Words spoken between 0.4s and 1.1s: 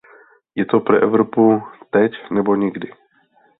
Je to pro